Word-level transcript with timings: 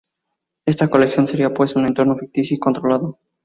Esta 0.65 0.87
colección 0.89 1.27
sería 1.27 1.53
pues 1.53 1.75
un 1.75 1.85
entorno 1.85 2.17
ficticio 2.17 2.55
y 2.55 2.59
controlado. 2.59 3.19